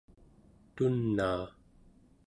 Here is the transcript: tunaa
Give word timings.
tunaa 0.75 1.43